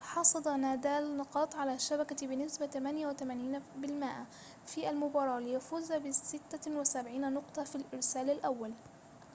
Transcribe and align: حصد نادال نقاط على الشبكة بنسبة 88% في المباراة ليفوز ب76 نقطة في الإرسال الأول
حصد 0.03 0.47
نادال 0.47 1.17
نقاط 1.17 1.55
على 1.55 1.73
الشبكة 1.73 2.27
بنسبة 2.27 2.67
88% 2.67 4.65
في 4.69 4.89
المباراة 4.89 5.39
ليفوز 5.39 5.93
ب76 5.93 7.07
نقطة 7.17 7.63
في 7.63 7.75
الإرسال 7.75 8.29
الأول 8.29 8.73